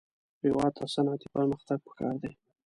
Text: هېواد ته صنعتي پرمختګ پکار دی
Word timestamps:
هېواد 0.43 0.71
ته 0.77 0.85
صنعتي 0.93 1.27
پرمختګ 1.35 1.77
پکار 1.87 2.15
دی 2.21 2.31